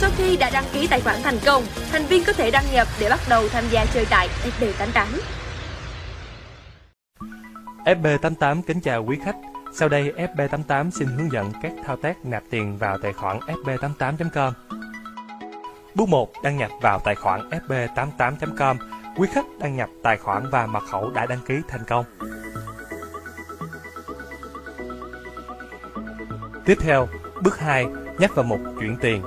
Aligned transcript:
Sau 0.00 0.10
khi 0.16 0.36
đã 0.36 0.50
đăng 0.52 0.64
ký 0.72 0.86
tài 0.86 1.00
khoản 1.00 1.16
thành 1.22 1.38
công, 1.46 1.64
thành 1.92 2.06
viên 2.06 2.24
có 2.24 2.32
thể 2.32 2.50
đăng 2.50 2.64
nhập 2.72 2.88
để 3.00 3.10
bắt 3.10 3.20
đầu 3.28 3.48
tham 3.48 3.64
gia 3.70 3.86
chơi 3.86 4.06
tại 4.10 4.28
FB88. 4.60 5.06
FB88 7.84 8.62
kính 8.62 8.80
chào 8.80 9.04
quý 9.04 9.18
khách. 9.24 9.36
Sau 9.74 9.88
đây 9.88 10.12
FB88 10.16 10.90
xin 10.90 11.08
hướng 11.08 11.32
dẫn 11.32 11.52
các 11.62 11.72
thao 11.86 11.96
tác 11.96 12.24
nạp 12.24 12.42
tiền 12.50 12.78
vào 12.78 12.98
tài 12.98 13.12
khoản 13.12 13.38
fb88.com. 13.38 14.52
Bước 15.94 16.08
1. 16.08 16.32
Đăng 16.42 16.56
nhập 16.56 16.70
vào 16.82 17.00
tài 17.04 17.14
khoản 17.14 17.50
fb88.com. 17.50 18.76
Quý 19.16 19.28
khách 19.32 19.46
đăng 19.60 19.76
nhập 19.76 19.88
tài 20.02 20.16
khoản 20.16 20.50
và 20.50 20.66
mật 20.66 20.82
khẩu 20.90 21.10
đã 21.10 21.26
đăng 21.26 21.40
ký 21.46 21.54
thành 21.68 21.84
công. 21.88 22.04
Tiếp 26.64 26.78
theo, 26.80 27.08
bước 27.42 27.58
2, 27.58 27.86
nhấp 28.18 28.30
vào 28.34 28.44
mục 28.44 28.60
chuyển 28.80 28.96
tiền. 29.00 29.22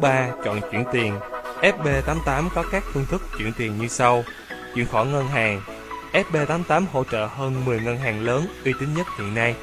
Bước 0.00 0.08
3, 0.08 0.28
chọn 0.44 0.60
chuyển 0.70 0.84
tiền. 0.92 1.18
FB88 1.60 2.48
có 2.54 2.64
các 2.72 2.84
phương 2.92 3.06
thức 3.06 3.22
chuyển 3.38 3.52
tiền 3.52 3.78
như 3.78 3.88
sau. 3.88 4.24
Chuyển 4.74 4.86
khoản 4.86 5.12
ngân 5.12 5.28
hàng. 5.28 5.62
FB88 6.12 6.84
hỗ 6.92 7.04
trợ 7.04 7.26
hơn 7.26 7.64
10 7.64 7.80
ngân 7.80 7.96
hàng 7.96 8.24
lớn 8.24 8.46
uy 8.64 8.72
tín 8.80 8.94
nhất 8.94 9.06
hiện 9.18 9.34
nay. 9.34 9.54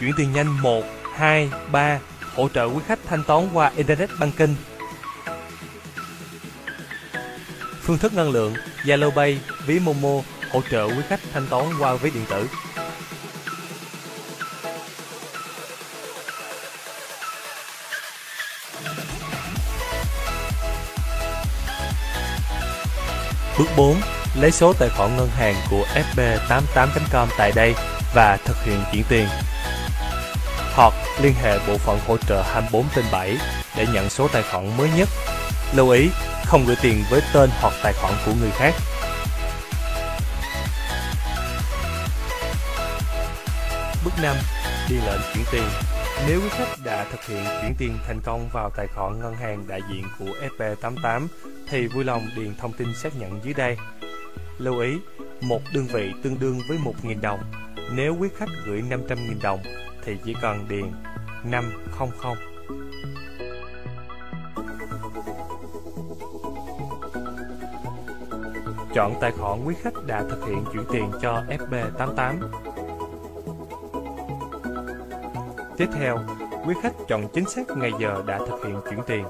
Chuyển 0.00 0.12
tiền 0.16 0.32
nhanh 0.32 0.62
1, 0.62 0.84
2, 1.14 1.50
3 1.72 1.98
hỗ 2.34 2.48
trợ 2.48 2.64
quý 2.64 2.80
khách 2.86 2.98
thanh 3.06 3.24
toán 3.24 3.48
qua 3.52 3.72
Internet 3.76 4.10
Banking. 4.20 4.54
Phương 7.82 7.98
thức 7.98 8.12
ngân 8.12 8.30
lượng 8.30 8.54
Zalo 8.84 9.10
Pay, 9.10 9.40
ví 9.66 9.78
Momo 9.78 10.22
hỗ 10.52 10.60
trợ 10.70 10.84
quý 10.86 11.02
khách 11.08 11.20
thanh 11.32 11.46
toán 11.46 11.64
qua 11.78 11.94
ví 11.94 12.10
điện 12.10 12.24
tử. 12.30 12.48
Bước 23.58 23.68
4. 23.76 23.96
Lấy 24.40 24.50
số 24.50 24.72
tài 24.72 24.88
khoản 24.88 25.16
ngân 25.16 25.28
hàng 25.28 25.54
của 25.70 25.86
fb88.com 25.94 27.28
tại 27.38 27.52
đây 27.56 27.74
và 28.14 28.38
thực 28.44 28.56
hiện 28.64 28.80
chuyển 28.92 29.04
tiền. 29.08 29.28
Hoặc 30.74 30.94
liên 31.22 31.34
hệ 31.42 31.58
bộ 31.68 31.78
phận 31.78 31.98
hỗ 32.06 32.16
trợ 32.16 32.42
24 32.42 32.84
trên 32.94 33.04
7 33.12 33.36
để 33.76 33.86
nhận 33.94 34.10
số 34.10 34.28
tài 34.28 34.42
khoản 34.42 34.76
mới 34.76 34.88
nhất. 34.96 35.08
Lưu 35.74 35.90
ý, 35.90 36.10
không 36.44 36.64
gửi 36.66 36.76
tiền 36.82 37.04
với 37.10 37.20
tên 37.34 37.50
hoặc 37.60 37.74
tài 37.82 37.92
khoản 37.92 38.14
của 38.26 38.32
người 38.40 38.50
khác. 38.50 38.74
Bước 44.04 44.12
5. 44.22 44.36
Đi 44.88 44.96
lệnh 45.06 45.20
chuyển 45.34 45.44
tiền 45.52 45.68
Nếu 46.26 46.40
quý 46.40 46.48
khách 46.50 46.84
đã 46.84 47.06
thực 47.10 47.24
hiện 47.26 47.44
chuyển 47.62 47.74
tiền 47.78 47.98
thành 48.06 48.20
công 48.24 48.48
vào 48.52 48.70
tài 48.76 48.86
khoản 48.86 49.20
ngân 49.20 49.34
hàng 49.36 49.64
đại 49.68 49.80
diện 49.90 50.04
của 50.18 50.32
FP88 50.58 51.26
thì 51.68 51.86
vui 51.86 52.04
lòng 52.04 52.22
điền 52.36 52.54
thông 52.58 52.72
tin 52.72 52.94
xác 52.94 53.16
nhận 53.18 53.40
dưới 53.44 53.54
đây. 53.54 53.76
Lưu 54.58 54.78
ý, 54.78 54.98
một 55.40 55.60
đơn 55.74 55.86
vị 55.92 56.12
tương 56.22 56.38
đương 56.38 56.60
với 56.68 56.78
1.000 56.78 57.20
đồng. 57.20 57.40
Nếu 57.92 58.16
quý 58.20 58.28
khách 58.36 58.48
gửi 58.66 58.82
500.000 58.90 59.42
đồng 59.42 59.60
thì 60.04 60.16
chỉ 60.24 60.34
cần 60.42 60.68
điền 60.68 60.92
500. 61.44 62.08
Chọn 68.94 69.14
tài 69.20 69.30
khoản 69.30 69.64
quý 69.64 69.74
khách 69.82 69.94
đã 70.06 70.24
thực 70.30 70.46
hiện 70.46 70.64
chuyển 70.72 70.84
tiền 70.92 71.10
cho 71.22 71.44
FB88. 71.48 72.34
Tiếp 75.76 75.88
theo, 75.94 76.18
quý 76.66 76.74
khách 76.82 76.92
chọn 77.08 77.28
chính 77.32 77.48
xác 77.48 77.76
ngày 77.76 77.92
giờ 78.00 78.22
đã 78.26 78.38
thực 78.38 78.64
hiện 78.66 78.80
chuyển 78.90 79.00
tiền. 79.06 79.24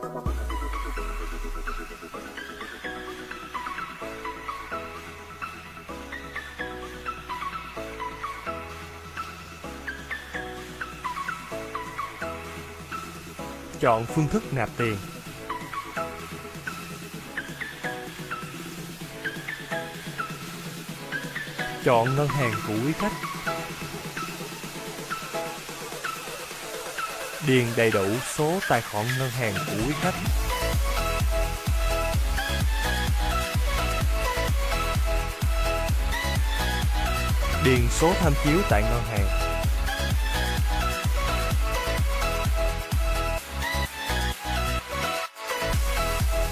Chọn 13.84 14.06
phương 14.06 14.28
thức 14.28 14.42
nạp 14.52 14.68
tiền. 14.76 14.96
Chọn 21.84 22.16
ngân 22.16 22.28
hàng 22.28 22.52
của 22.68 22.74
quý 22.86 22.92
khách. 22.98 23.12
Điền 27.46 27.66
đầy 27.76 27.90
đủ 27.90 28.06
số 28.36 28.58
tài 28.68 28.80
khoản 28.80 29.06
ngân 29.18 29.30
hàng 29.30 29.54
của 29.66 29.72
quý 29.86 29.94
khách. 30.00 30.14
Điền 37.64 37.88
số 37.90 38.12
tham 38.20 38.32
chiếu 38.44 38.58
tại 38.70 38.82
ngân 38.82 39.02
hàng. 39.10 39.43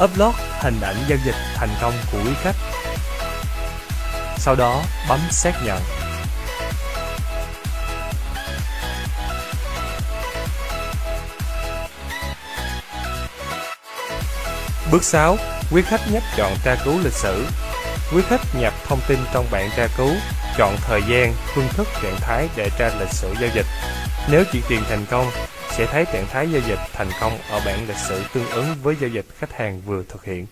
Upload 0.05 0.35
hình 0.61 0.81
ảnh 0.81 0.97
giao 1.09 1.19
dịch 1.25 1.35
thành 1.55 1.69
công 1.83 1.93
của 2.13 2.19
quý 2.25 2.33
khách. 2.43 2.57
Sau 4.37 4.55
đó 4.55 4.83
bấm 5.09 5.21
xác 5.31 5.53
nhận. 5.65 5.83
Bước 14.91 15.05
6. 15.05 15.37
Quý 15.73 15.83
khách 15.83 16.01
nhấp 16.13 16.23
chọn 16.37 16.53
tra 16.65 16.77
cứu 16.85 16.95
lịch 17.05 17.13
sử. 17.13 17.47
Quý 18.15 18.23
khách 18.29 18.41
nhập 18.55 18.75
thông 18.87 19.01
tin 19.09 19.19
trong 19.33 19.47
bảng 19.51 19.71
tra 19.77 19.89
cứu, 19.97 20.15
chọn 20.59 20.77
thời 20.87 21.03
gian, 21.09 21.35
phương 21.55 21.69
thức, 21.69 21.89
trạng 22.03 22.17
thái 22.21 22.49
để 22.57 22.71
tra 22.79 22.91
lịch 23.01 23.13
sử 23.13 23.35
giao 23.41 23.51
dịch. 23.55 23.67
Nếu 24.31 24.45
chuyển 24.53 24.63
tiền 24.69 24.83
thành 24.89 25.07
công, 25.11 25.31
sẽ 25.77 25.87
thấy 25.87 26.05
trạng 26.05 26.27
thái 26.31 26.51
giao 26.51 26.63
dịch 26.69 26.79
thành 26.93 27.09
công 27.21 27.33
ở 27.51 27.61
bảng 27.67 27.89
lịch 27.89 27.97
sử 28.09 28.23
tương 28.35 28.51
ứng 28.51 28.67
với 28.83 28.97
giao 29.01 29.11
dịch 29.11 29.25
khách 29.39 29.53
hàng 29.53 29.83
vừa 29.87 30.03
thực 30.09 30.25
hiện. 30.25 30.47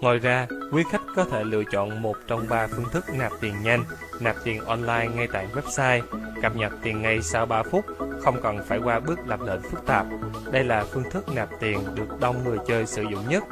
Ngoài 0.00 0.18
ra, 0.18 0.46
quý 0.72 0.82
khách 0.92 1.02
có 1.16 1.24
thể 1.24 1.44
lựa 1.44 1.62
chọn 1.72 2.02
một 2.02 2.16
trong 2.26 2.48
ba 2.48 2.66
phương 2.66 2.88
thức 2.92 3.04
nạp 3.14 3.32
tiền 3.40 3.54
nhanh, 3.62 3.84
nạp 4.20 4.36
tiền 4.44 4.64
online 4.64 5.08
ngay 5.14 5.28
tại 5.32 5.46
website, 5.54 6.02
cập 6.42 6.56
nhật 6.56 6.72
tiền 6.82 7.02
ngay 7.02 7.22
sau 7.22 7.46
3 7.46 7.62
phút, 7.62 7.84
không 8.24 8.42
cần 8.42 8.58
phải 8.68 8.78
qua 8.78 9.00
bước 9.00 9.18
lập 9.26 9.40
lệnh 9.40 9.62
phức 9.62 9.86
tạp. 9.86 10.06
Đây 10.50 10.64
là 10.64 10.84
phương 10.92 11.10
thức 11.10 11.28
nạp 11.34 11.48
tiền 11.60 11.78
được 11.94 12.20
đông 12.20 12.44
người 12.44 12.58
chơi 12.66 12.86
sử 12.86 13.02
dụng 13.02 13.28
nhất. 13.28 13.44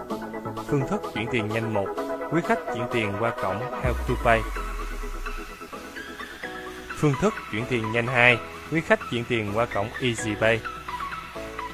Phương 0.66 0.88
thức 0.88 1.02
chuyển 1.14 1.26
tiền 1.30 1.48
nhanh 1.48 1.74
1, 1.74 1.86
quý 2.32 2.40
khách 2.48 2.58
chuyển 2.74 2.84
tiền 2.92 3.12
qua 3.20 3.30
cổng 3.42 3.60
Help 3.82 3.96
to 4.08 4.14
Pay. 4.24 4.40
Phương 6.96 7.14
thức 7.20 7.34
chuyển 7.52 7.64
tiền 7.68 7.92
nhanh 7.92 8.06
2, 8.06 8.38
quý 8.72 8.80
khách 8.80 9.00
chuyển 9.10 9.24
tiền 9.24 9.50
qua 9.54 9.66
cổng 9.74 9.88
EasyPay. 10.00 10.60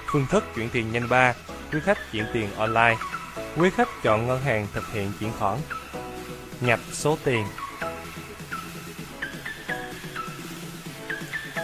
Phương 0.07 0.27
thức 0.31 0.45
chuyển 0.57 0.69
tiền 0.69 0.93
nhanh 0.93 1.09
3, 1.09 1.35
quý 1.73 1.81
khách 1.85 1.99
chuyển 2.13 2.25
tiền 2.33 2.49
online. 2.57 2.97
Quý 3.57 3.71
khách 3.71 3.89
chọn 4.03 4.27
ngân 4.27 4.43
hàng 4.43 4.67
thực 4.73 4.93
hiện 4.93 5.13
chuyển 5.21 5.33
khoản. 5.39 5.59
Nhập 6.61 6.81
số 6.93 7.19
tiền. 7.25 7.47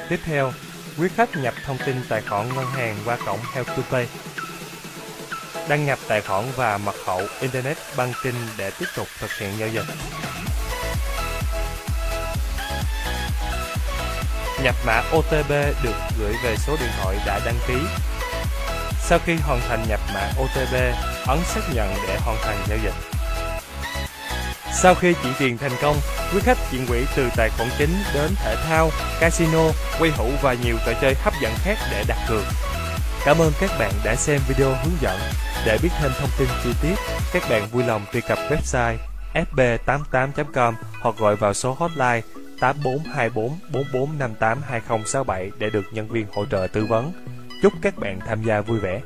Tiếp 0.09 0.21
theo, 0.25 0.53
quý 0.99 1.09
khách 1.17 1.37
nhập 1.37 1.55
thông 1.65 1.79
tin 1.87 1.97
tài 2.09 2.23
khoản 2.23 2.49
ngân 2.55 2.67
hàng 2.67 2.97
qua 3.05 3.19
cổng 3.27 3.39
Help 3.53 3.67
to 3.67 3.83
Pay. 3.91 4.09
Đăng 5.69 5.87
nhập 5.87 5.99
tài 6.09 6.21
khoản 6.21 6.45
và 6.57 6.79
mật 6.79 6.95
khẩu 7.07 7.23
Internet 7.41 7.77
Banking 7.97 8.37
để 8.59 8.71
tiếp 8.79 8.87
tục 8.97 9.07
thực 9.21 9.31
hiện 9.39 9.59
giao 9.59 9.69
dịch. 9.69 9.87
Nhập 14.63 14.75
mã 14.87 15.03
OTP 15.17 15.51
được 15.85 15.97
gửi 16.19 16.35
về 16.45 16.57
số 16.57 16.77
điện 16.81 16.91
thoại 17.03 17.17
đã 17.27 17.41
đăng 17.45 17.59
ký. 17.69 17.77
Sau 19.09 19.19
khi 19.19 19.37
hoàn 19.37 19.61
thành 19.69 19.85
nhập 19.89 20.01
mã 20.15 20.33
OTP, 20.43 20.73
ấn 21.27 21.39
xác 21.45 21.61
nhận 21.75 21.95
để 22.09 22.19
hoàn 22.21 22.37
thành 22.43 22.57
giao 22.69 22.79
dịch. 22.83 22.95
Sau 24.73 24.95
khi 24.95 25.15
chuyển 25.23 25.33
tiền 25.39 25.59
thành 25.59 25.73
công, 25.83 25.97
quý 26.35 26.41
khách 26.41 26.59
chuyển 26.71 26.87
quỹ 26.87 27.05
từ 27.17 27.29
tài 27.37 27.51
khoản 27.51 27.69
chính 27.79 27.91
đến 28.15 28.31
thể 28.37 28.57
thao, 28.69 28.91
casino, 29.21 29.63
quay 29.99 30.11
hũ 30.11 30.31
và 30.43 30.55
nhiều 30.65 30.77
trò 30.87 30.93
chơi 31.01 31.15
hấp 31.15 31.33
dẫn 31.43 31.53
khác 31.57 31.79
để 31.91 32.05
đặt 32.09 32.19
cược. 32.29 32.45
Cảm 33.25 33.39
ơn 33.39 33.53
các 33.61 33.71
bạn 33.79 33.93
đã 34.05 34.15
xem 34.15 34.41
video 34.49 34.69
hướng 34.69 34.97
dẫn. 35.01 35.21
Để 35.67 35.79
biết 35.83 35.91
thêm 36.01 36.11
thông 36.21 36.31
tin 36.39 36.49
chi 36.65 36.71
tiết, 36.83 36.95
các 37.33 37.43
bạn 37.51 37.67
vui 37.73 37.85
lòng 37.85 38.05
truy 38.13 38.21
cập 38.21 38.39
website 38.39 38.97
fb88.com 39.35 40.75
hoặc 41.01 41.15
gọi 41.19 41.37
vào 41.37 41.55
số 41.55 41.77
hotline 41.79 42.21
8424 42.61 43.59
4458 43.73 44.63
2067 44.69 45.51
để 45.59 45.71
được 45.71 45.85
nhân 45.93 46.09
viên 46.09 46.27
hỗ 46.35 46.47
trợ 46.47 46.67
tư 46.73 46.87
vấn. 46.87 47.13
Chúc 47.67 47.75
các 47.83 47.99
bạn 47.99 48.21
tham 48.27 48.43
gia 48.43 48.61
vui 48.61 48.79
vẻ. 48.79 49.03